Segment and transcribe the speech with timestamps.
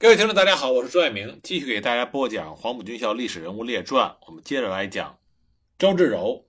[0.00, 4.08] 各位听众，大家好，我是朱爱明，继续给大家播讲《黄埔军校历史人物列传》。
[4.28, 5.18] 我们接着来讲
[5.76, 6.46] 周至柔。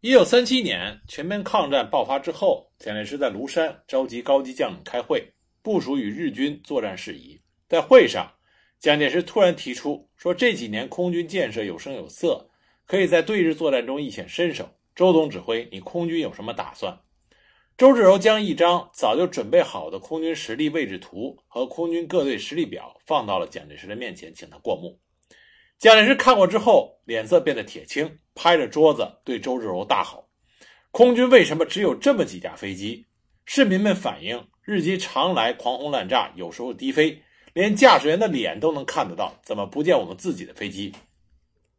[0.00, 5.32] 一九三七年全面抗战爆发之后，蒋介石在庐山召集高级将领开会，
[5.62, 7.40] 部署与日军作战事宜。
[7.68, 8.32] 在会上，
[8.80, 12.50] 蒋介石突然提出说：“这几年空军建设有声有色，
[12.84, 14.68] 可以在对日作战中一显身手。
[14.96, 16.98] 周总指挥，你空军有什么打算？”
[17.78, 24.98] 周至柔将一张早就准备好的空军实力位置图和空军各队实力表放到了蒋介石的面前，请他过目。
[25.78, 30.28] 蒋介石看过之后，脸色变得铁青，拍着桌子对周至柔大吼
[30.90, 33.06] ：“空军为什么只有这么几架飞机？
[33.44, 37.22] 市民们反映，日机常来狂轰滥炸，有时候低飞，
[37.52, 40.92] 连驾驶员的脸都能看得到，怎么不见我们自己的飞机？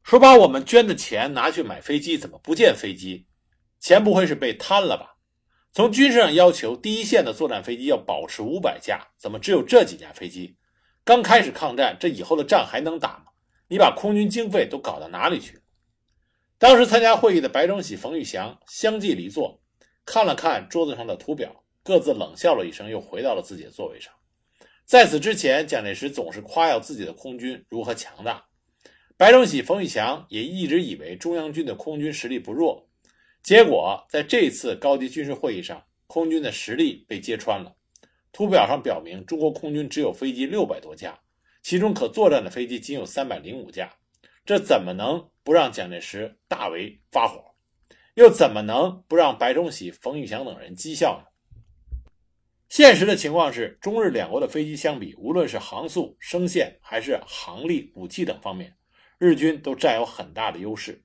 [0.04, 3.26] 说把我们捐的钱拿去买飞机，怎么不见飞机？
[3.82, 5.16] 钱不会是被贪了吧？”
[5.72, 10.58] 从军事上要求，第一线的作战飞机要保持五百架，怎么只有这几架飞机？
[11.04, 13.26] 刚开始抗战，这以后的仗还能打吗？
[13.68, 15.62] 你把空军经费都搞到哪里去？
[16.58, 19.62] 当时参加会议的白崇禧、冯玉祥相继离座，
[20.06, 24.12] 看了看桌子上的图表，各自冷笑了一声，又回到了自己的座位上。
[24.86, 28.44] 在此之前，蒋介石总是夸耀自己的空军如何强大，
[29.16, 32.89] 白崇禧、冯玉祥也一直以为中央军的空军实力不弱。
[33.42, 37.76] 结果，在这次高级军事会议上，空军的实力被揭穿了。
[38.32, 41.20] 图表上表明，中国空军只有飞机六百多架，
[41.64, 43.92] 其中可作战的飞机仅有三百零五架。
[44.46, 47.44] 这怎么能不让蒋介石大为发火？
[48.16, 51.30] 又怎么能不让白崇禧、冯玉祥等人讥笑呢？
[52.68, 58.76] 现实的情况是，中日两国的飞机相比，无论是航速、声线还是航力、武器等方面，
[59.18, 61.02] 日军都占有很大的优势。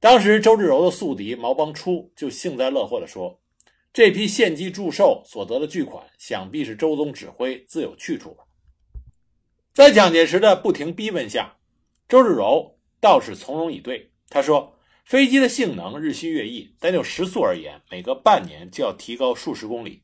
[0.00, 3.40] 当时，周至柔的宿敌毛邦初就幸灾乐祸地说
[3.92, 8.44] ：“这批献机祝寿所得的巨款，想必是周总指挥自有去处吧。”
[9.74, 11.56] 在蒋介石的不停逼问下，
[12.08, 14.12] 周至柔倒是从容以对。
[14.28, 20.02] 他说：“飞机的性能日新月异，单就时速而言，每隔半年就要提高数十公里。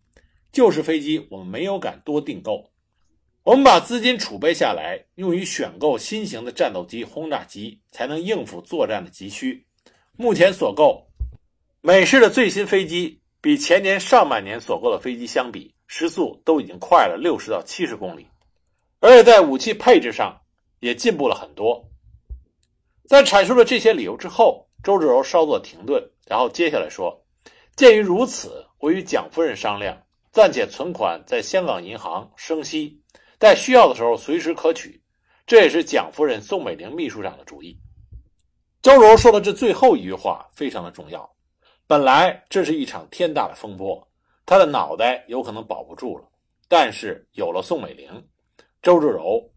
[0.50, 2.72] 旧式飞机我们没有敢多订购，
[3.44, 9.66] 我们把资金储备下来，用于选购新型的战斗机、轰炸机，才能应付作战的急需。”
[10.16, 11.08] 目前所购
[11.80, 18.28] 美式的最新飞机，比前年上半年所购的飞机相比，时速都已经快了六十到七十公里，
[19.00, 20.40] 而且在武器配置上
[20.78, 21.84] 也进步了很多。
[23.08, 27.24] 在阐述了这些理由之后，周至柔稍作停顿，然后接下来说
[27.74, 30.00] ：“鉴于如此，我与蒋夫人商量，
[30.30, 33.02] 暂且存款在香港银行生息，
[33.40, 35.02] 在需要的时候随时可取。
[35.44, 37.76] 这也是蒋夫人宋美龄秘书长的主意。”
[38.84, 41.34] 周柔说的这最后一句话非常的重要。
[41.86, 44.06] 本来这是一场天大的风波，
[44.44, 46.24] 他的脑袋有可能保不住了。
[46.68, 48.28] 但是有了宋美龄，
[48.82, 49.50] 周至柔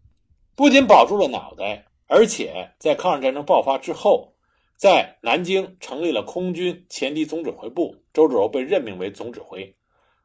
[0.56, 4.32] 不仅保住了脑袋，而且在抗日战争爆发之后，
[4.78, 9.76] 在南京成立了空军前敌总指挥部，周至柔被任命为总指挥，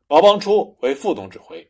[0.07, 1.69] 毛邦初为副总指挥，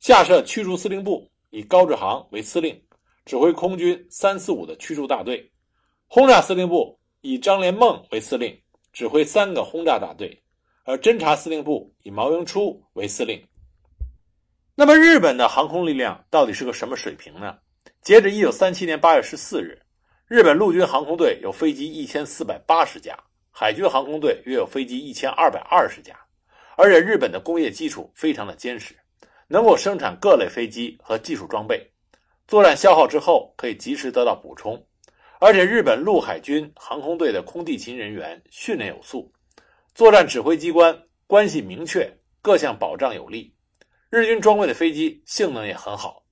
[0.00, 2.82] 下设驱逐司令部，以高志航为司令，
[3.24, 5.52] 指挥空军三四五的驱逐大队。
[6.06, 8.56] 轰炸司令部以张连梦为司令，
[8.92, 10.42] 指挥三个轰炸大队，
[10.84, 13.42] 而侦察司令部以毛英初为司令。
[14.76, 17.56] 那么，日本的航空力量到底是个什么水平呢？
[18.02, 19.80] 截至一九三七年八月十四日，
[20.28, 23.18] 日本陆军航空队有飞机一千四百八十架，
[23.50, 26.18] 海军航空队约有飞机一千二百二十架，
[26.76, 28.94] 而且日本的工业基础非常的坚实，
[29.48, 31.90] 能够生产各类飞机和技术装备，
[32.46, 34.84] 作战消耗之后可以及时得到补充。
[35.46, 39.30] 而且，日本陆海军航空队的空地勤人员训练有素，
[39.94, 42.10] 作战指挥机关关系明确，
[42.40, 43.54] 各项保障有力。
[44.08, 46.24] 日军装备的飞机性能也很好。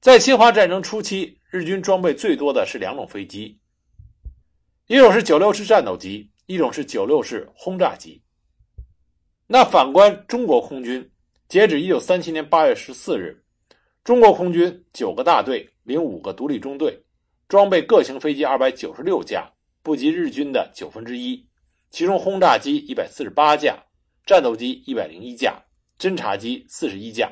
[0.00, 3.56] 在侵华战争初期，日军装备最多的是两种飞机，
[4.88, 8.20] 一种是九六式战斗机，一种是九六式轰炸机。
[9.46, 11.08] 那反观中国空军，
[11.46, 13.44] 截止一九三七年八月十四日，
[14.02, 17.00] 中国空军九个大队零五个独立中队。
[17.48, 19.52] 装备各型飞机二百九十六架，
[19.82, 21.46] 不及日军的九分之一。
[21.90, 23.84] 其中轰炸机一百四十八架，
[24.24, 25.62] 战斗机一百零一架，
[25.96, 27.30] 侦察机四十一架，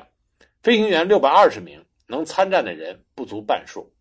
[0.63, 3.91] 飞行员六百二十名，能参战的人不足半数。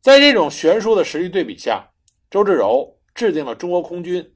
[0.00, 1.86] 在这种悬殊的实力对比下，
[2.30, 4.34] 周至柔制定了中国空军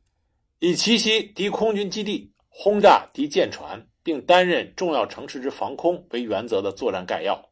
[0.58, 7.42] 以奇袭敌空军基地、轰炸敌舰船，并担任重要城市之防空为原则的作战概要。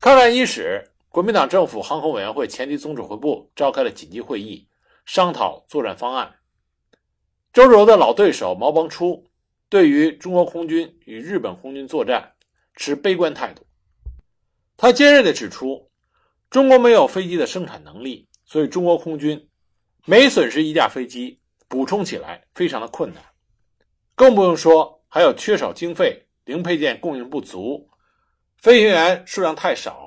[0.00, 0.82] 抗战伊始。
[1.16, 4.68] 国民党政府航空委员会前敌总指挥部召开了紧急会议，
[5.06, 6.34] 商讨作战方案。
[7.54, 9.24] 周至柔的老对手毛邦初
[9.70, 12.34] 对于中国空军与日本空军作战
[12.74, 13.66] 持悲观态度。
[14.76, 15.90] 他尖锐地指出，
[16.50, 19.48] 中国没有飞机的生产能力，所以中国空军
[20.04, 23.24] 每损失一架飞机，补充起来非常的困难，
[24.14, 27.88] 更不用说还有缺少经费、零配件供应不足、
[28.58, 30.05] 飞行员数量太少，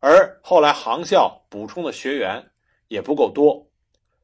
[0.00, 2.50] 而后来航校补充的学员
[2.88, 3.70] 也不够多，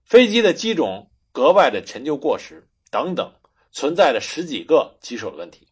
[0.05, 3.33] 飞机的机种格外的陈旧过时等等，
[3.71, 5.69] 存在着十几个棘手的问题。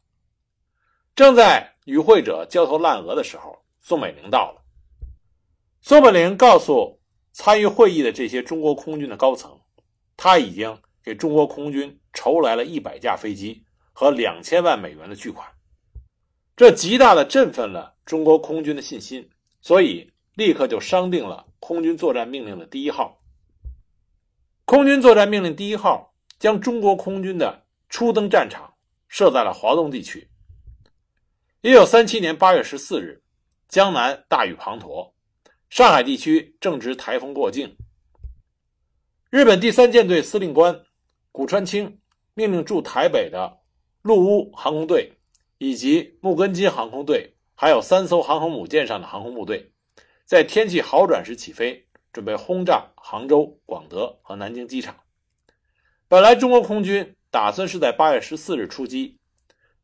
[1.17, 3.65] 正在与会者焦头烂额的时候。
[3.87, 4.65] 宋美龄到了。
[5.83, 7.03] 宋美龄告诉
[7.33, 9.61] 参与会议的这些中国空军的高层，
[10.17, 13.62] 他已经给中国空军筹来了一百架飞机
[13.93, 15.47] 和两千万美元的巨款，
[16.57, 19.29] 这极大的振奋了中国空军的信心，
[19.64, 23.19] 所以立刻就商定了空军作战命令的第一号。
[24.66, 28.75] 空军作战命令第一号将中国空军的初登战场
[29.08, 30.28] 设在了华东地区。
[31.62, 33.22] 一九三七年八月十四日。
[33.66, 35.14] 江南大雨滂沱，
[35.69, 37.76] 上海地区正值台风过境。
[39.31, 40.84] 日本第三舰队司令官
[41.32, 41.99] 谷川清
[42.34, 43.58] 命令驻台北的
[44.02, 45.14] 陆屋航空队
[45.58, 49.73] 以及木根津航空队，还有三艘航空母舰上的航空部队，
[50.25, 54.97] 在天气好转时起飞，准备轰炸杭州、广德和南京机场。
[56.09, 59.19] 本来中国空军打算是在八月十四日出击，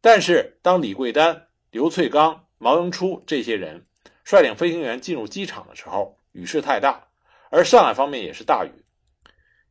[0.00, 2.46] 但是当李桂丹、刘翠刚。
[2.62, 3.87] 毛永初这些人
[4.23, 7.08] 率领飞行员进入机场的时候，雨势太大，
[7.50, 8.84] 而上海方面也是大雨，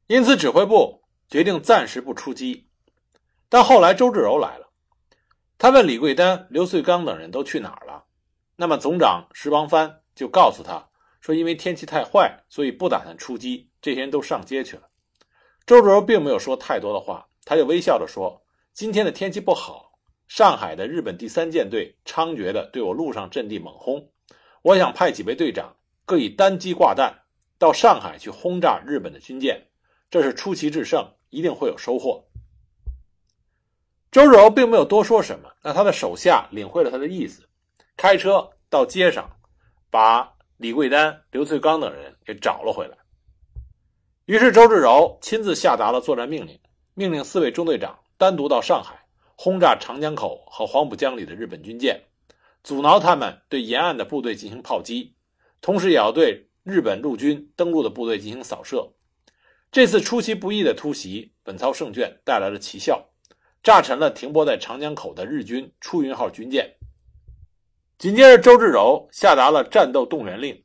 [0.08, 2.68] 因此指挥部决定暂时不出击。
[3.48, 4.69] 但后来周至柔来了，
[5.60, 8.06] 他问李桂丹、刘穗刚等人都去哪儿了。
[8.56, 10.90] 那么总长石邦藩就告诉他
[11.20, 14.84] 说，因为天气太坏，所以不打算出击，这些人都上街去了。
[15.66, 18.42] 周至柔并没有说太多的话，他就微笑着说
[18.72, 19.92] ：“今天的天气不好。”
[20.30, 24.10] 上海的日本第三舰队猖獗地对我陆上阵地猛轰，
[24.62, 25.76] 我想派几位队长
[26.06, 27.14] 各以单机挂弹
[27.58, 29.68] 到上海去轰炸日本的军舰，
[30.10, 32.29] 这是出奇制胜，一定会有收获。
[34.12, 37.44] 周日柔并没有多说什么，那他的手下领会了他的意思，
[37.96, 39.30] 开车到街上，
[39.92, 42.98] 把李桂丹、刘翠刚等人给找了回来。
[44.26, 46.60] 于是周至柔亲自下达了作战命令，
[46.96, 49.06] 命令四位中队长单独到上海。
[49.36, 52.02] 轰炸长江口和黄浦江里的日本军舰，
[52.62, 55.16] 阻挠他们对沿岸的部队进行炮击，
[55.62, 58.92] 同时也要对日本陆军登陆的部队进行扫射。
[59.72, 63.08] 这次出其不意的突袭本操胜券，带来了奇效，
[63.62, 66.76] 炸沉了停泊在长江口的日军出云号军舰。
[67.98, 70.64] 紧接着，周至柔下达了战斗动员令：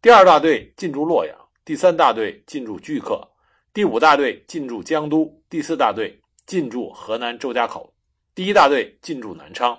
[0.00, 3.28] 第二大队进驻洛阳，第三大队进驻巨客，
[3.72, 7.92] 第五大队进驻江都，第四大队进驻河南周家口。
[8.34, 9.76] 第一大队进驻南昌，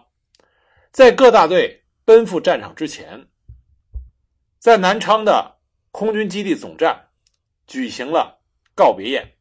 [0.92, 3.26] 在各大队奔赴战场之前，
[4.58, 5.56] 在南昌的
[5.92, 7.08] 空军基地总站
[7.66, 8.42] 举行了
[8.76, 9.39] 告别宴。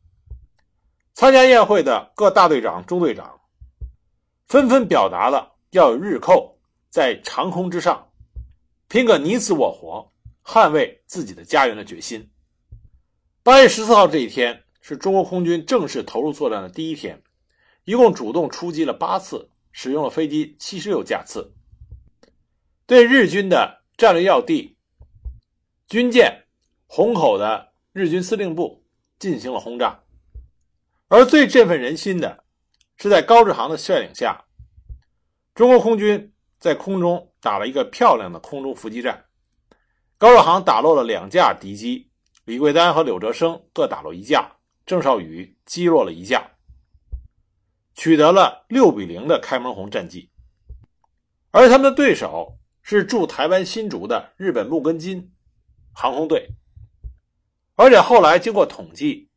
[1.18, 3.40] 参加宴会的各大队长、中队长
[4.46, 8.12] 纷纷表达了要有日寇在长空之上
[8.86, 10.12] 拼个你死我活、
[10.44, 12.30] 捍卫自己的家园的决心。
[13.42, 17.20] 八月十四号这一天是中国空军正式投入作战的第一天。
[17.82, 21.52] 一共主动出击了八次，使用了飞机七十六架次，
[22.86, 24.76] 对日军的战略要地、
[25.88, 26.44] 军舰、
[26.86, 28.84] 虹口的日军司令部
[29.18, 30.04] 进行了轰炸。
[31.08, 32.44] 而最振奋人心的
[32.98, 34.44] 是，在高志航的率领下，
[35.54, 39.24] 中国空军在空中打了一个漂亮的空中伏击战。
[40.18, 42.10] 高志航打落了两架敌机，
[42.44, 46.50] 李桂丹和柳哲生各打落一架，郑少宇击落了一架。
[47.94, 50.30] 取得了六比零的开门红战绩，
[51.50, 55.32] 而他们的对手是驻台湾新竹的日本木根津
[55.92, 56.48] 航空队，
[57.74, 59.27] 而且后来经过统计，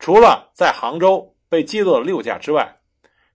[0.00, 2.80] 除了在杭州被击落了六架之外，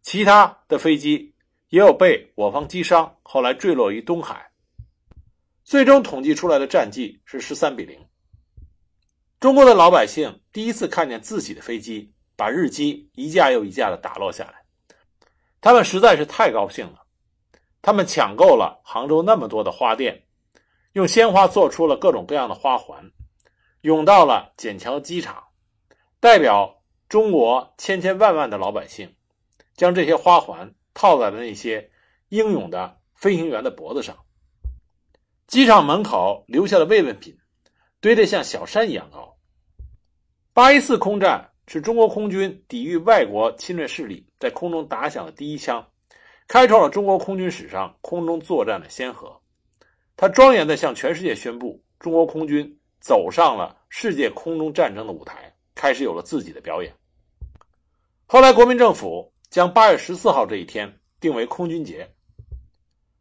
[0.02, 1.36] 其他的飞机
[1.70, 4.52] 也有被我方击伤，后来坠落于东海。
[5.64, 8.04] 最终统计出来的战绩是十三比零。
[9.40, 14.56] 中国的老百姓第一次看见自己的飞机把日机一架又一架的打落下来。
[15.62, 17.04] 他们实在是太高兴了，
[17.84, 20.24] 他们抢购了杭州那么多的花店，
[20.94, 23.12] 用鲜花做出了各种各样的花环，
[23.82, 25.44] 涌到了笕桥机场，
[26.26, 29.14] 代表中国千千万万的老百姓，
[29.76, 31.92] 将这些花环套在了那些
[32.30, 34.18] 英勇的飞行员的脖子上。
[35.46, 37.38] 机场门口留下的慰问品，
[38.02, 39.38] 堆得像小山一样高。
[40.52, 41.52] 八一四空战。
[41.68, 45.88] 是中国空军抵御外国侵略势力在空中打响的第一枪，
[46.48, 49.42] 开创了中国空军史上空中作战的先河。
[50.16, 56.96] 他庄严地向全世界宣布，中国空军走上了世界空中战争的舞台，开始有了自己的表演。
[58.26, 62.10] 后来，国民政府将八月十四号这一天定为空军节。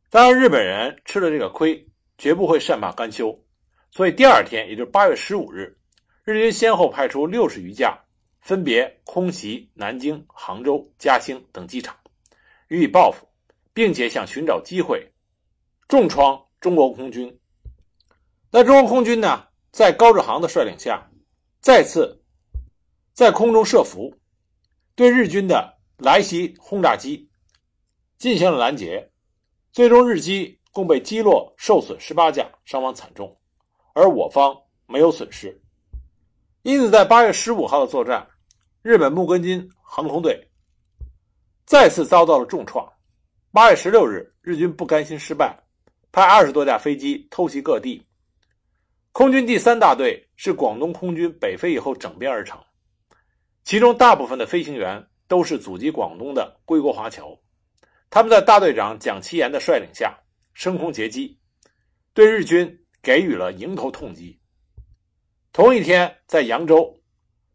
[0.08, 3.44] 当然，日本人吃了这个亏，绝不会善罢甘休，
[3.90, 5.76] 所以第二天，也就是八月十五日，
[6.24, 7.98] 日军先后派出六十余架，
[8.40, 11.96] 分别空袭南京、杭州、嘉兴等机场，
[12.68, 13.26] 予以报复，
[13.72, 15.12] 并且想寻找机会
[15.88, 17.38] 重创中国空军。
[18.50, 21.10] 那中国空军呢，在高志航的率领下，
[21.60, 22.22] 再次
[23.14, 24.12] 在空中设伏，
[24.96, 27.30] 对日军的来袭轰炸机
[28.18, 29.08] 进行了拦截。
[29.72, 33.36] 最终，日机共被击落，受损十八架，伤亡惨重，
[33.94, 34.52] 而我方
[34.86, 35.56] 没有损失。
[36.62, 38.28] 因此，在八月十五号的作战，
[38.82, 40.50] 日本木根津航空队
[41.64, 42.84] 再次遭到了重创。
[43.52, 45.56] 八月十六日，日军不甘心失败，
[46.10, 48.04] 派二十多架飞机偷袭各地。
[49.12, 52.60] 空军第三大队是广东空军北飞以后整编而成，
[53.64, 57.36] 其中大部分的飞行员都是祖籍广东的归国华侨。
[58.10, 60.14] 他们在大队长蒋其言的率领下
[60.52, 61.38] 升空截击，
[62.12, 64.38] 对日军给予了迎头痛击。
[65.52, 66.94] 同一天，在扬州，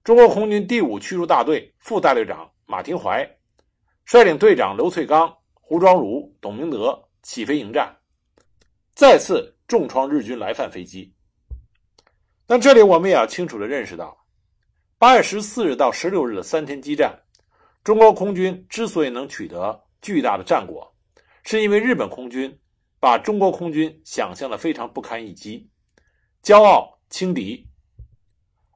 [0.04, 3.24] 中国空军第五驱逐大队副大队长马廷怀
[4.04, 7.96] 率领队长刘翠刚、胡庄儒、董明德起飞迎战，
[8.96, 11.14] 再次重创日军来犯飞机。
[12.48, 14.18] 但这里我们也要清楚的认识到，
[15.00, 17.22] 八月十四日到十六日的三天激战，
[17.86, 19.82] 中国空军之所以能取得。
[20.02, 20.94] 巨大的战果，
[21.44, 22.60] 是因为日本空军
[23.00, 25.70] 把中国空军想象的非常不堪一击，
[26.44, 27.68] 骄傲轻敌，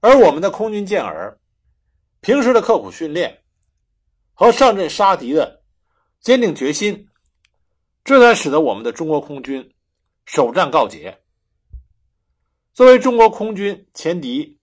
[0.01, 1.39] 而我们的空军健儿
[2.20, 3.42] 平时的刻苦训练
[4.34, 5.62] 和上阵杀敌的
[6.20, 7.08] 坚定决心，
[8.03, 9.74] 这才使得我们的中国空军
[10.25, 11.22] 首战告捷。
[12.74, 14.60] 作为中国空军前敌，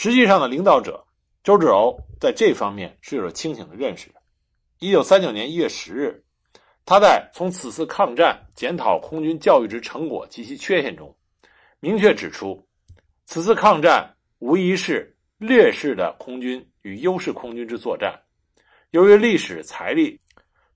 [0.00, 1.04] 实际上的领导者
[1.42, 4.22] 周志柔在这方面是有着清醒的认识的。
[4.78, 6.22] 一九三九年一月十日，
[6.86, 11.12] 他在从此次抗战检讨空军教育之成果及其缺陷中，
[11.80, 12.64] 明确指出，
[13.24, 18.16] 此次抗战无疑是劣势的空军与优势空军之作战。
[18.90, 20.20] 由于历史、财力、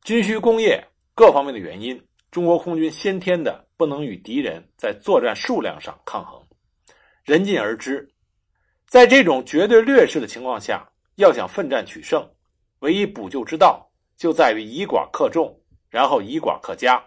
[0.02, 1.96] 军需、工业各方面的原因，
[2.32, 6.42] 中国空军先天的不能与敌人在作战数量上抗衡。
[7.22, 8.11] 人尽而知，
[8.92, 12.30] 在这种绝对劣势的情况下，要想奋战取胜，
[12.80, 13.90] 唯一补救之道。
[14.18, 15.58] 就在于以寡克众，
[15.88, 17.02] 然后以寡克家。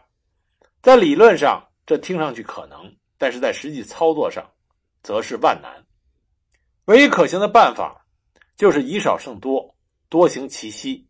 [0.82, 4.44] 在理论上，这听上去可能，但是在实际操作上，
[5.04, 5.86] 则是万难。
[6.86, 8.04] 唯一可行的办法，
[8.58, 9.76] 就是以少胜多，
[10.10, 11.08] 多行其稀。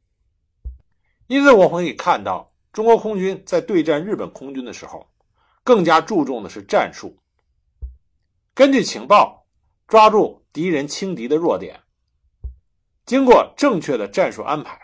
[1.28, 5.10] 因此，我们可以看到，中国空军在对战日本空军的时候，
[5.64, 7.18] 更加注重的是战术，
[8.54, 9.48] 根据情报
[9.88, 11.82] 抓住敌人轻敌的弱点，
[13.06, 14.80] 经过正确的战术安排。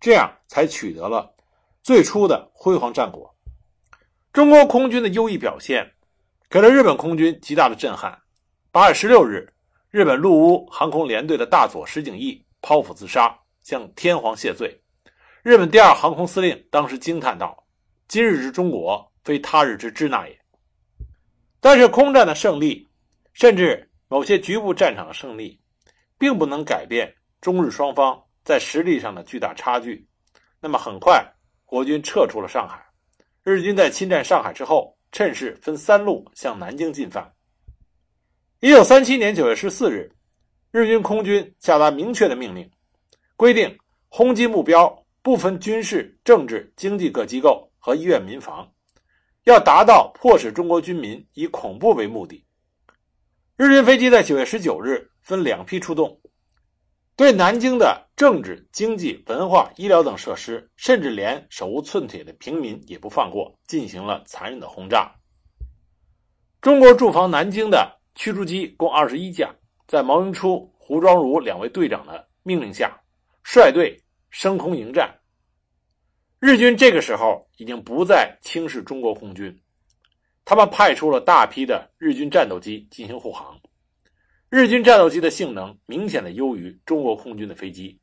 [0.00, 1.36] 这样才取得了
[1.84, 3.32] 最初的辉煌战果。
[4.32, 5.92] 中国空军的优异表现，
[6.50, 8.22] 给了日本空军极大的震撼。
[8.72, 9.54] 八月十六日，
[9.88, 14.82] 日本陆乌航空联队的大佐石井毅剖腹自杀，向天皇谢罪。
[15.44, 17.64] 日本第二航空司令当时惊叹道
[18.08, 20.36] ：“今日之中国，非他日之支那也。”
[21.62, 22.90] 但是，空战的胜利，
[23.32, 25.58] 甚至某些局部战场的胜利，
[26.16, 28.16] 并不能改变中日双方。
[28.44, 30.06] 在实力上的巨大差距，
[30.60, 31.20] 那么很快
[31.64, 32.80] 国军撤出了上海。
[33.42, 37.28] 日军在侵占上海之后，趁势分三路向南京进犯。
[38.60, 40.08] 一九三七年九月十四日，
[40.70, 42.70] 日军空军下达明确的命令，
[43.34, 48.70] 规定轰击目标不分军事、政治、经济各机构和医院、民房，
[49.42, 52.43] 要达到迫使中国军民以恐怖为目的。
[53.56, 56.20] 日军飞机在九月十九日分两批出动。
[57.14, 65.14] 对南京的政治、经济、文化、医疗等设施，甚至连手无寸铁的平民也不放过，进行了残忍的轰炸。
[66.60, 69.54] 中国驻防南京的驱逐机共二十一架，
[69.86, 73.00] 在毛云初、胡庄儒两位队长的命令下，
[73.44, 75.20] 率队升空迎战。
[76.40, 79.56] 日军这个时候已经不再轻视中国空军，
[80.44, 83.58] 他们派出了大批的日军战斗机进行护航。
[84.50, 87.98] 日军战斗机的性能明显的优于中国空军的飞机，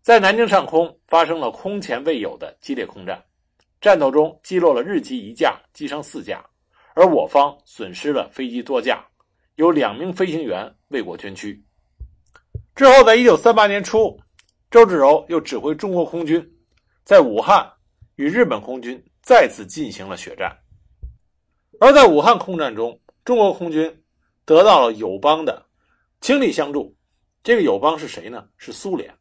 [0.00, 3.22] 在南京上空发生了空前未有的激烈空战，
[3.80, 6.42] 战斗中击落了日机一架，击伤四架，
[6.94, 9.04] 而我方损失了飞机多架，
[9.56, 11.62] 有两名飞行员为国捐躯。
[12.74, 14.18] 之后，在一九三八年初，
[14.70, 16.42] 周至柔又指挥中国空军
[17.04, 17.70] 在武汉
[18.14, 20.56] 与日本空军再次进行了血战。
[21.80, 24.02] 而在武汉空战中，中国空军
[24.44, 25.66] 得到了友邦的
[26.20, 26.96] 倾力相助。
[27.42, 28.48] 这个友邦是谁呢？
[28.56, 29.14] 是苏联。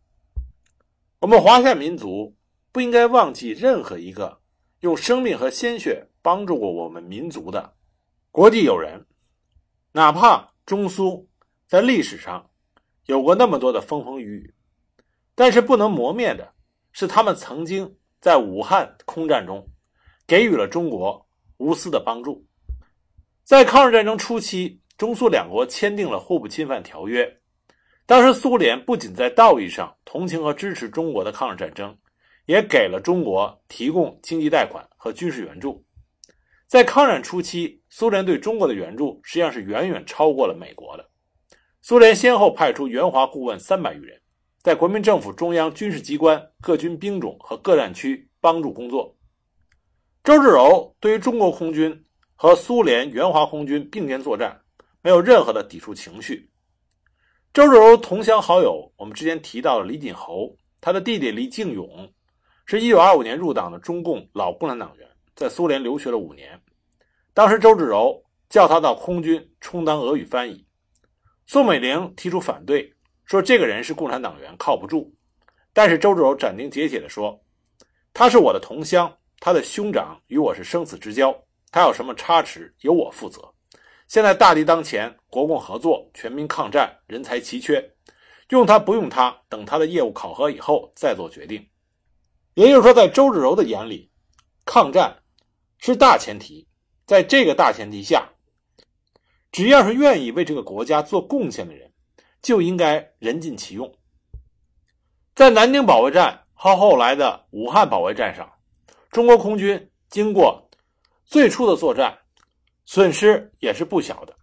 [1.20, 2.36] 我们华夏民族
[2.72, 4.40] 不应该忘记任何一个
[4.80, 7.74] 用生命和鲜血帮助过我们民族的
[8.32, 9.06] 国际友人，
[9.92, 11.28] 哪怕中苏
[11.68, 12.50] 在历史上
[13.06, 14.54] 有过那么多的风风雨雨，
[15.36, 16.54] 但是不能磨灭的
[16.92, 19.68] 是他们曾经在武汉空战中
[20.26, 21.25] 给予了中国
[21.58, 22.46] 无私的帮助。
[23.44, 27.38] 在抗日战争初期，中苏两国签订了互不侵犯条约。
[28.06, 31.98] 当时，苏联不仅在道义上同情和支持中国的抗日战争，
[32.46, 35.84] 也给了中国提供经济贷款和军事援助。
[36.68, 41.10] 在抗战初期，苏联对中国的援助实际上是远远超过了美国的。
[41.82, 44.20] 苏联先后派出援华顾问三百余人，
[44.62, 49.15] 在国民政府中央军事机关、各军兵种和各战区帮助工作。
[50.26, 52.02] 周至柔对于中国空军。
[52.38, 54.60] 和苏联援华空军并肩作战，
[55.02, 56.50] 没有任何的抵触情绪。
[57.54, 62.12] 周至柔同乡好友，我们之前提到了李锦侯，他的弟弟李敬勇，
[62.66, 66.62] 是一九二五年入党的中共老共产党员，在苏联留学了五年。
[67.34, 70.68] 当时周至柔叫他到空军充当俄语翻译，
[71.46, 75.16] 宋美龄提出反对，说这个人是共产党员，靠不住。
[75.72, 77.42] 但是周至柔斩钉截铁地说
[78.14, 81.36] ：“他是我的同乡，他的兄长与我是生死之交。”
[81.72, 83.54] 他有什么差池，由我负责。
[84.08, 87.94] 现在大敌当前，国共合作，全民抗战，人才奇缺，
[88.50, 91.68] 用他不用他，等他的业务考核以后再做决定。
[92.54, 94.10] 也就是说，在周至柔的眼里，
[94.64, 95.22] 抗战
[95.80, 96.66] 是大前提，
[97.06, 98.30] 在这个大前提下，
[99.52, 101.92] 只要是愿意为这个国家做贡献的人，
[102.42, 103.94] 就应该人尽其用。
[105.34, 108.50] 在南京保卫战和后来的武汉保卫战上，
[109.16, 110.62] 中国空军经过。
[111.24, 112.14] 最初的作战
[112.84, 114.36] 损失也是不小的。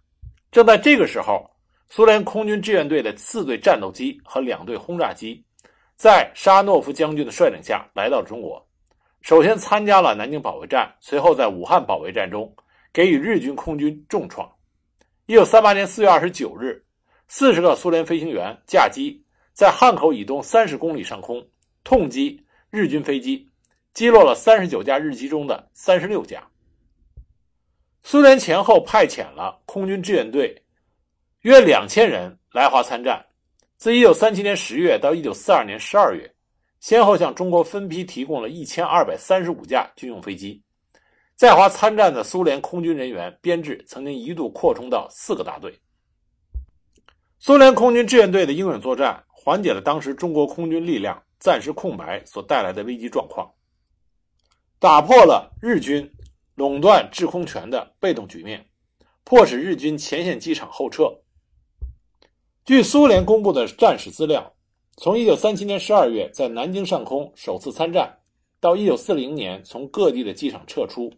[0.51, 1.47] 正在这个时候，
[1.91, 5.45] 苏联空军志愿队的四队战斗机和两队轰炸机，
[5.95, 8.67] 在沙诺夫将军的率领下来到中国，
[9.21, 12.51] 首先参加了南京保卫战，随后在武汉保卫战中
[12.91, 14.51] 给予日军空军重创。
[15.27, 16.83] 一九三八年四月二十九日，
[17.27, 21.47] 四十个苏联飞行员驾机在汉口以东三十公里上空
[21.83, 23.47] 痛击日军飞机，
[23.93, 26.43] 击落了三十九架日机中的三十六架。
[28.01, 30.61] 苏联前后派遣了空军志愿队
[31.41, 33.23] 约两千人来华参战。
[33.77, 36.33] 自一九三七年十月到一九四二年十二月，
[36.79, 40.61] 先后向中国分批提供了一千二百三十五架军用飞机。
[41.35, 45.77] 在华参战的苏联空军人员编制曾经一度扩充到四个大队。
[47.39, 53.51] 苏联空军志愿队的英勇作战，缓解了当时中国空军力量暂时空白所带来的危机状况，
[54.83, 56.11] 打破了日军。
[56.55, 58.65] 垄断制空权的被动局面，
[59.23, 61.09] 迫使日军前线机场后撤。
[62.65, 64.53] 据苏联公布的战史资料，
[64.97, 68.19] 从1937年12月在南京上空首次参战，
[68.59, 71.11] 到1940年从各地的机场撤出，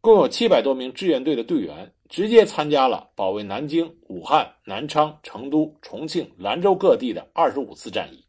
[0.00, 8.24] 共有700多名志愿队的队员直接参加了保卫南京、武汉、南昌、成都、重庆、兰州各地的25次战役。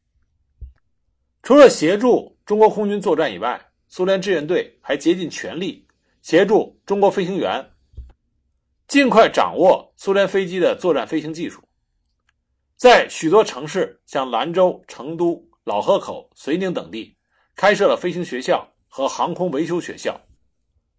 [1.41, 3.59] 除了协助中国空军作战以外，
[3.95, 5.85] 苏联志愿队还竭尽全力。
[6.23, 7.63] 协助中国飞行员
[8.87, 11.61] 尽快掌握苏联飞机的作战飞行技术，
[12.75, 17.15] 在许多城市，像兰州、成都、老河口、绥宁等地，
[17.55, 20.19] 开设了飞行学校和航空维修学校。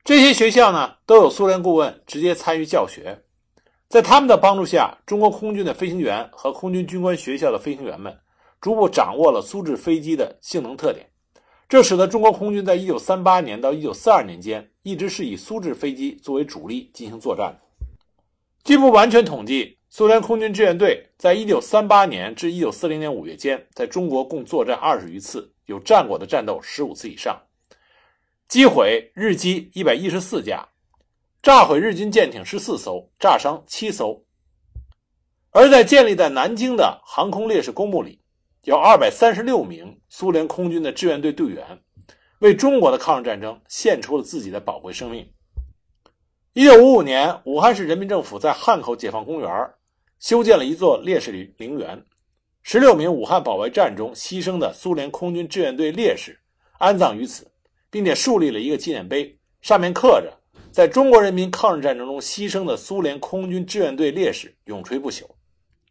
[0.04, 3.24] 这些学校呢，都有苏联顾问直接参与教学。
[3.88, 8.16] 在他们的帮助下，中国空军的飞行员和空军军官学校的飞行员们，
[8.60, 11.10] 逐步掌握了苏制飞机的性能特点。
[11.74, 17.52] 这使得中国空军在1938年到1942年间一直是以苏制飞机作为主力进行作战。
[18.62, 27.42] 据不完全统计，苏联空军志愿队在1938年至1940年5月间，在中国共作战二十余次，有战果的战斗十五次以上，
[28.46, 30.68] 击毁日机114架，
[31.42, 34.22] 炸毁日军舰艇十四艘，炸伤七艘。
[35.50, 38.20] 而在建立在南京的航空烈士公墓里。
[38.64, 41.62] 有二百三十六名苏联空军的志愿队队员，
[42.38, 45.30] 为中国的抗日战争献出了自己的宝贵生命。
[46.54, 49.70] 一九五五年，武汉市人民政府在汉口解放公园
[50.18, 52.02] 修建了一座烈士陵园，
[52.62, 56.40] 十六名武汉保卫战中牺牲的苏联空军志愿队烈士
[56.78, 57.46] 安葬于此，
[57.90, 60.32] 并且树立了一个纪念碑，上面刻着
[60.72, 65.24] “在中国人民抗日战争中牺牲的苏联空军志愿队烈士永垂不朽”。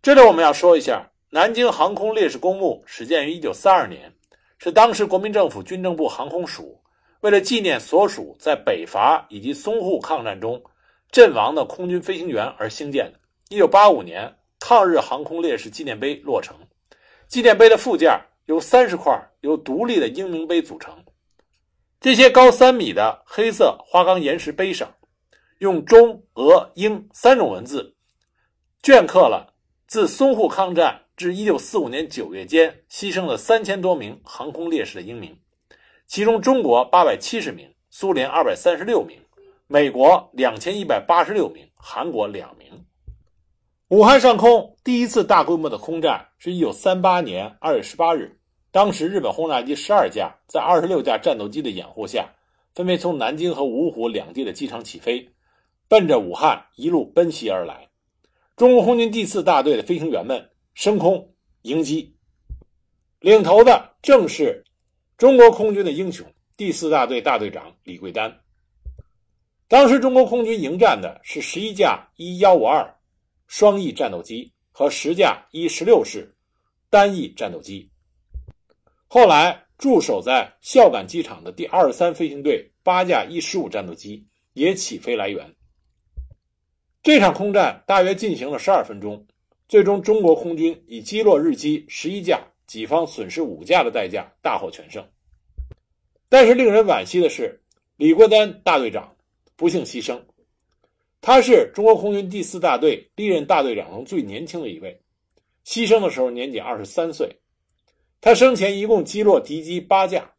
[0.01, 1.07] 这里我们要说一下。
[1.33, 4.13] 南京航空烈士公墓始建于一九三二年，
[4.59, 6.79] 是当时国民政府军政部航空署
[7.21, 10.63] 为了纪念所属在北伐以及淞沪抗战中
[11.11, 13.19] 阵亡的空军飞行员而兴建的。
[13.49, 16.55] 1985年，抗日航空烈士纪念碑落成。
[17.27, 18.15] 纪念碑的附件
[18.45, 21.03] 由三十块由独立的英名碑组成。
[21.99, 24.93] 这些高三米的黑色花岗岩石碑上，
[25.57, 27.95] 用中、俄、英三种文字
[28.83, 29.51] 镌刻了
[29.87, 35.37] 自淞沪抗战至1945年9月间牺牲了三千多名航空烈士的英名。
[36.07, 39.19] 其中，中国八百七十名，苏联二百三十六名，
[39.67, 42.67] 美国两千一百八十六名，韩国两名。
[43.89, 48.39] 武汉上空第一次大规模的空战是一九三八年二月十八日，
[48.71, 52.33] 当时日本轰炸机十二架在二十六架战斗机的掩护下，
[52.73, 55.29] 分别从南京和芜湖两地的机场起飞，
[55.87, 57.89] 奔着武汉一路奔袭而来。
[58.55, 62.15] 中国空军第四大队的飞行员们升空迎击，
[63.19, 64.63] 领头的正是。
[65.15, 68.41] 中国空军的英雄，第四大队大队长李桂丹。
[69.69, 72.93] 当时中国空军迎战的是十一架伊幺五二
[73.47, 76.35] 双翼战斗机和十架伊十六式
[76.89, 77.89] 单翼战斗机。
[79.07, 85.55] 后来驻守在孝感机场的第二十三飞行队八架伊十五战斗机也起飞来援。
[87.03, 89.25] 这场空战大约进行了十二分钟，
[89.73, 92.45] 最终中国空军以击落日机十一架。
[92.67, 95.03] 己方损失五架的代价大获全胜，
[96.29, 97.63] 但是令人惋惜的是，
[97.97, 99.15] 李国丹大队长
[99.55, 100.21] 不幸牺牲。
[101.21, 105.01] 他是中国空军第四大队历任大队长中最年轻的一位，
[105.65, 107.39] 牺牲的时候年仅二十三岁。
[108.21, 110.35] 他生前一共击落敌机八架。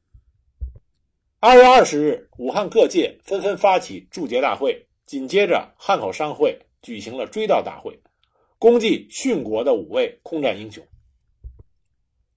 [1.40, 7.99] 二月二十日，武汉各界纷纷发起祝捷大会，紧接着汉口商会举行了追悼大会，
[8.64, 10.83] 公祭殉国的五位空战英雄。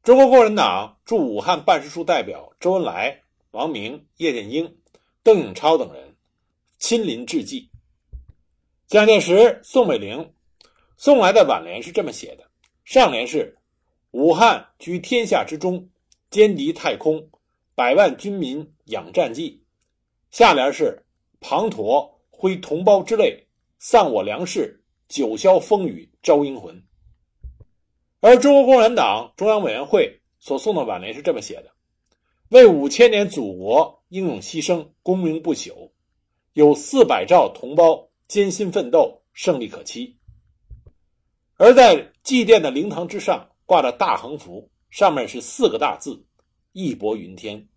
[0.03, 4.75] 中国共产党驻武汉办事处代表周恩来、王明、叶剑英、
[5.23, 6.17] 邓颖超等人
[6.79, 7.69] 亲临致祭。
[8.87, 10.33] 蒋介石、宋美龄
[10.97, 12.43] 送来的挽联是这么写的：
[12.83, 13.57] 上联是
[14.11, 15.87] “武汉居天下之中，
[16.29, 17.29] 歼敌太空，
[17.73, 19.63] 百万军民仰战绩”，
[20.29, 21.05] 下联是
[21.39, 23.47] “滂沱挥同胞之泪，
[23.79, 24.76] 丧我粮食，
[25.07, 26.83] 九霄风雨招英魂”。
[28.19, 31.71] 而中国共产党中央委员会所送的挽联是这么写的
[32.49, 35.91] ：“为五千年祖国英勇牺牲，功名不朽，
[36.53, 40.17] 有四百兆同胞艰辛奋斗，胜利可期。”
[41.57, 46.23] 而在祭奠的灵堂之上挂着大横幅，上面是四个大字
[46.73, 47.67] ：“义薄云天。”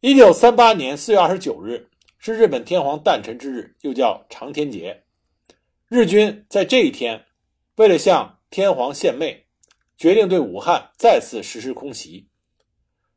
[0.00, 5.02] 一九三八年四月二十九日是日本天皇诞辰之日，又叫长天节。
[5.92, 7.24] 日军在这一天，
[7.74, 9.46] 为了向天皇献媚，
[9.96, 12.28] 决定对武汉再次实施空袭。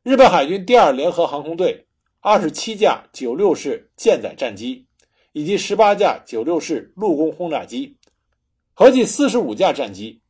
[0.02, 1.86] 日本海军第二联合航空队
[2.18, 4.88] 二十七架九六式舰载战机
[5.30, 7.96] 以及十八架九六式陆攻轰炸机，
[8.72, 10.20] 合计四十五架战机，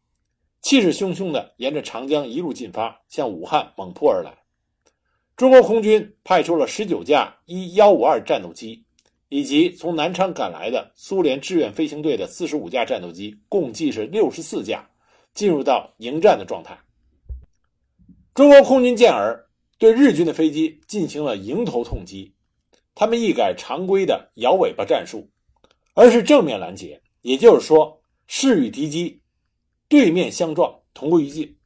[0.61, 4.35] 气势汹汹地沿着长江一路进发，向武汉猛扑而来。
[5.35, 8.84] 中国空军派出了十九架伊幺五二战斗机，
[9.29, 14.89] 以及从南昌赶来的苏联志愿飞行队的四十五架战斗机，共计是六十四架。
[15.35, 16.79] 进入到迎战的状态，
[18.35, 22.33] 中国空军健儿对日军的飞机进行了迎头痛击，
[22.95, 25.29] 他们一改常规的摇尾巴战术，
[25.95, 29.21] 而是正面拦截，也就是说，是与敌机
[29.89, 31.57] 对面相撞，同归于尽。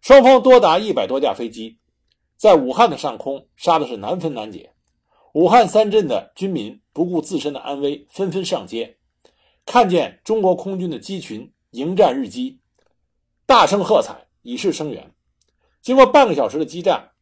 [0.00, 1.76] 双方多达一百多架飞机，
[2.38, 4.69] 在武汉的上空杀的是难分难解。
[5.32, 8.96] 武汉三镇的军民不顾自身的安危，纷纷上街，
[9.64, 12.58] 看见中国空军的机群迎战日机。
[13.46, 15.12] 大声喝彩，以示声援。
[15.80, 17.12] 经过半个小时的激战，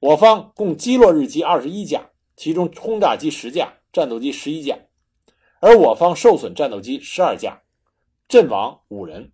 [0.00, 4.78] 我方共击落日机二十一架，其中轰炸机十架，战斗机十一架，
[5.60, 7.62] 而我方受损战斗机十二架，
[8.26, 9.32] 阵亡五人。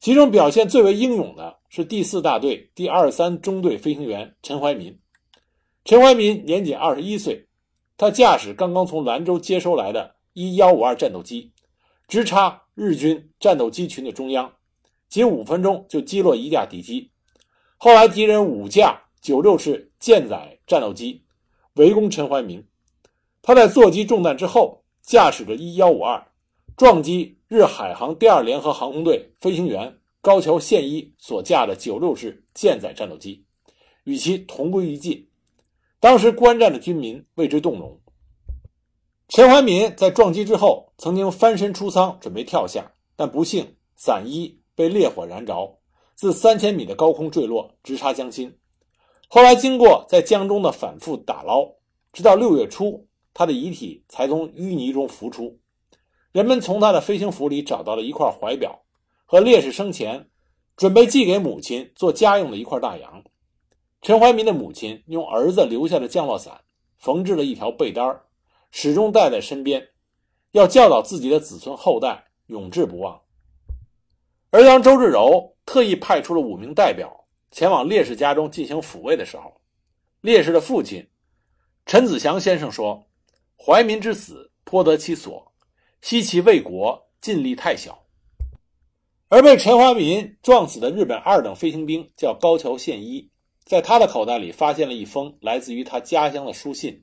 [0.00, 4.98] 其中表现最为英勇的是第四大队第二三中队飞行员陈怀民。
[5.86, 7.46] 陈怀民年仅二十一岁，
[7.96, 11.52] 他驾驶刚刚从兰州接收来的伊幺五二战斗机，
[12.08, 14.52] 直插日军战斗机群的中央。
[15.08, 17.12] 仅五分钟就击落一架敌机，
[17.76, 21.22] 后来敌人五架九六式舰载战斗机
[21.74, 22.66] 围攻陈怀民，
[23.40, 26.26] 他在座机中弹之后，驾驶着伊幺五二
[26.76, 33.44] 撞击日海航第二联合航空队飞行员高桥宪一所驾的九六式舰载战斗机，
[34.02, 35.28] 与其同归于尽。
[36.00, 38.00] 当时观战的军民为之动容。
[39.28, 44.60] 陈怀民在撞击之后，曾经翻身出舱准备跳下，但不幸伞衣。
[44.76, 45.78] 被烈火燃着，
[46.14, 48.58] 自三千米的高空坠落，直插江心。
[49.26, 51.66] 后来经过在江中的反复打捞，
[52.12, 55.58] 直到六月初，他的遗体才从淤泥中浮出。
[56.30, 58.82] 人们从他的飞行服里找到了一块怀表
[59.24, 60.28] 和烈士生前
[60.76, 63.24] 准备寄给母亲做家用的一块大洋。
[64.06, 66.60] 陈怀民的母亲用儿子留下的降落伞
[66.96, 68.20] 缝制了一条被单
[68.70, 69.84] 始终带在身边，
[70.52, 73.20] 要教导自己的子孙后代永志不忘。
[74.50, 79.60] 而当周至柔特意派出了五名代表前往烈士家中进行抚慰的时候，
[80.20, 81.04] 烈士的父亲
[81.84, 83.08] 陈子祥先生说
[83.58, 85.50] ：“怀民之死，颇得其所。”
[86.00, 88.04] 惜其为国尽力太小，
[89.26, 93.28] 而被陈怀民撞死的日本二等飞行兵叫高桥宪一，
[93.66, 97.02] 在他的口袋里发现了一封来自于他家乡的书信，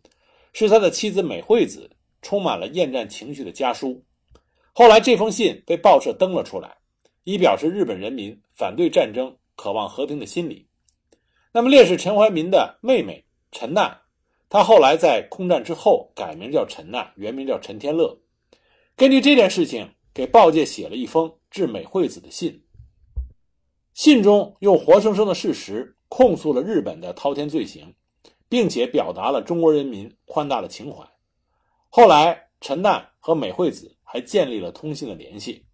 [0.53, 4.01] 是他的妻子美惠子充满了厌战情绪的家书。
[4.71, 6.77] 后来这封信被报社登了出来，
[7.25, 10.65] 以表示日本人民反对战争、渴望和平的心理。
[11.51, 13.99] 那么烈士陈怀民的妹妹陈娜，
[14.47, 18.17] 她后来在空战之后改名叫陈娜，原名叫陈天乐。
[18.95, 22.63] 根据这件事情，给报界写了一封致美惠子的信。
[23.93, 27.91] 信中用活生生的事实控诉了日本的滔天罪行，
[28.47, 31.03] 并且表达了中国人民宽大的情怀。
[31.89, 35.65] 后来，陈旦和美惠子还建立了通信的联系。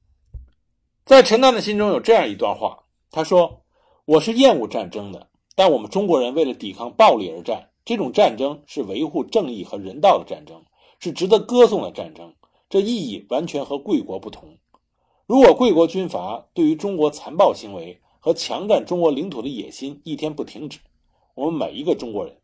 [1.04, 3.65] 在陈旦的心中有这样一段话，他说
[4.08, 10.63] ：“我是厌恶战争的，但我们中国人为了抵抗暴力而战，这种战争是维护正义和人道的战争，
[11.02, 12.34] 是值得歌颂的战争。”
[12.69, 14.58] 这意义完全和贵国不同。
[15.25, 20.79] 如果贵国军阀对于中国残暴行为和强占中国领土的野心一天不停止，
[21.36, 22.38] 我们每一个中国人，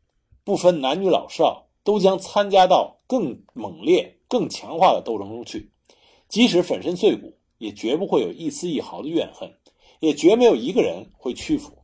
[0.44, 5.72] 不分男女老少，都将参加到更猛烈、更强化的斗争中去。
[6.28, 9.54] 即使粉身碎骨，也绝不会有一丝一毫的怨恨，
[10.00, 11.78] 也绝没有一个人会屈服。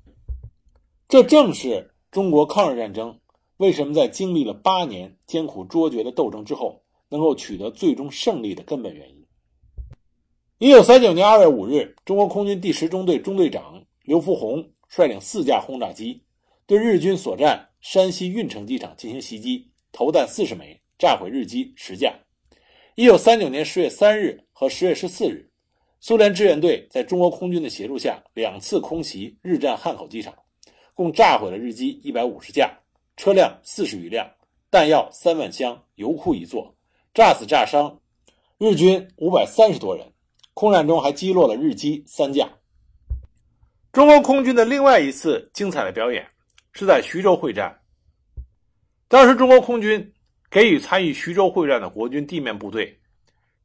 [1.08, 3.20] 这正是中国抗日战争
[3.58, 6.82] 为什么在经历了八年艰苦卓绝的斗争之后。
[7.14, 9.21] 能够取得最终胜利的根本原因。
[10.64, 16.22] 一九三九年二月五日，中国空军第十中队中队长刘福洪率领四架轰炸机
[16.68, 22.14] 对日军所占山西运城机场进行袭击，投弹四十枚，炸毁日机十架。
[22.94, 25.50] 一九三九年十月三日和十月十四日，
[26.00, 30.32] 苏联志愿队在中国空军的协助下两次空袭日战汉口机场，
[30.94, 32.72] 共炸毁了日机一百五十架，
[33.18, 34.30] 车辆四十余辆，
[34.70, 36.72] 弹药三万箱，油库一座。
[37.16, 38.00] 炸死炸伤
[38.60, 40.06] 日军五百三十多人，
[40.62, 42.48] 空战中还击落了日机三架。
[43.92, 46.24] 中国空军的另外一次精彩的表演
[46.72, 47.76] 是在徐州会战。
[49.08, 50.14] 当时中国空军
[50.52, 52.96] 给予参与徐州会战的国军地面部队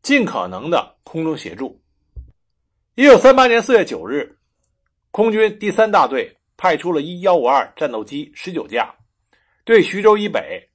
[0.01, 1.79] 尽可能的空中协助。
[2.95, 4.39] 一九三八年四月九日，
[5.11, 8.91] 空军第三大队派出了一幺五二战斗机十九架，
[9.67, 10.67] 对徐州以北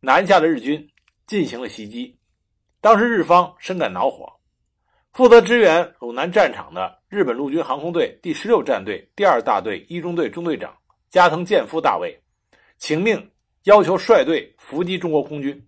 [0.00, 0.90] 南下的日军
[1.28, 2.18] 进行了袭击。
[2.80, 4.28] 当时日方深感恼火，
[5.18, 10.72] 负责支援鲁南战场的日本陆军航空队第十六战队第二大队一中队中队长
[11.08, 12.16] 加藤健夫大尉，
[12.76, 13.28] 请命
[13.64, 15.60] 要求率队伏击中国空军。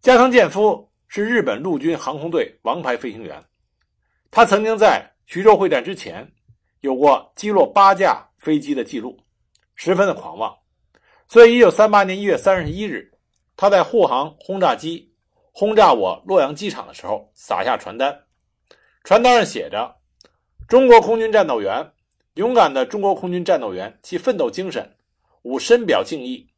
[0.00, 3.40] 加藤健夫是日本陆军航空队王牌飞行员，
[4.32, 6.28] 他曾经在徐州会战之前
[6.80, 9.16] 有过击落八架飞机的记录，
[9.76, 10.52] 十分的狂妄。
[11.28, 13.12] 所以，一九三八年一月三十一日，
[13.56, 15.08] 他在护航轰炸机。
[15.56, 18.23] 轰炸我洛阳机场的时候，撒下传单，
[19.04, 19.96] 传单上写着
[20.66, 21.92] ：“中国空军战斗员，
[22.36, 24.96] 勇敢的中国空军战斗员，其奋斗精神，
[25.42, 26.48] 吾深表敬意。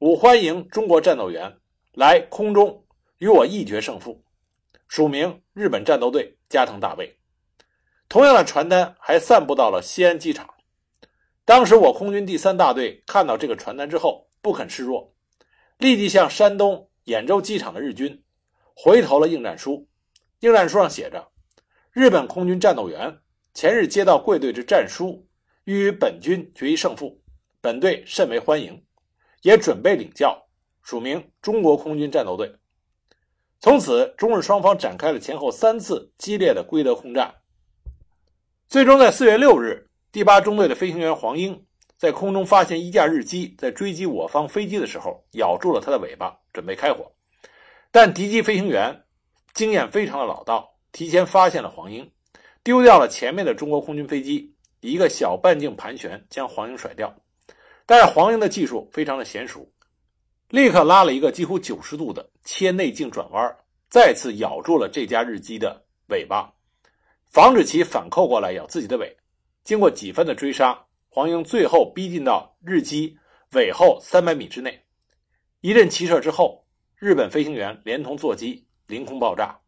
[0.00, 1.56] 吾欢迎中国战斗员
[1.94, 2.84] 来空中
[3.16, 4.22] 与我一决胜负。”
[4.88, 7.18] 署名日本战斗队加藤大尉。
[8.10, 10.50] 同样的传单还散布到了西安机场。
[11.46, 15.14] 当时我空军第三大队看到这个传单之后，不肯示弱，
[15.78, 18.22] 立即向山东兖州机场的日军。
[18.74, 19.88] 回投了应战书，
[20.40, 21.28] 应战书上写着
[21.96, 23.20] ：“日本空军战斗员
[23.54, 25.26] 前日接到贵队之战书，
[25.64, 27.18] 欲与本军决一胜负，
[27.62, 28.84] 本队甚为欢迎，
[29.40, 30.46] 也准备领教。”
[30.84, 32.54] 署名中国空军战斗队。
[33.60, 37.34] 从此，中日双方展开了前后三次激烈的归德空战。
[38.68, 41.64] 最终在四月六日，第八中队的飞行员黄英
[41.96, 47.10] 在空中发现一架日机在追击我方飞机的时候，咬住了它的尾巴，准备开火。
[47.90, 49.06] 但敌机飞行员
[49.54, 52.10] 经验非常的老道，提前发现了黄英，
[52.64, 57.14] 丢掉了前面的中国空军飞机，一个小半径盘旋将黄英甩掉。
[57.84, 59.70] 但是黄英的技术非常的娴熟，
[60.48, 63.56] 立刻拉了一个几乎九十度的切内径转弯，
[63.90, 66.50] 再次咬住了这架日机的尾巴，
[67.26, 69.14] 防止其反扣过来咬自己的尾。
[69.64, 73.14] 经过几番的追杀，黄英最后逼近到日机
[73.52, 74.82] 尾后三百米之内。
[75.60, 76.64] 一阵齐射之后，
[76.96, 79.60] 日本飞行员连同座机凌空爆炸。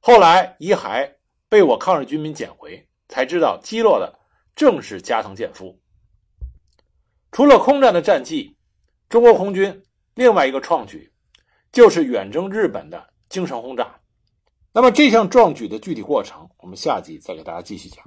[0.00, 1.08] 后来遗骸
[1.48, 4.18] 被我抗日军民捡回，才知道击落的
[4.56, 5.78] 正是加藤健夫。
[7.30, 8.56] 除了空战的战绩，
[9.08, 9.82] 中国空军
[10.14, 11.12] 另外一个创举
[11.70, 14.00] 就是远征日本的精神轰炸。
[14.72, 18.04] 那么这项壮举的具体过程，我们下集再给大家继续讲。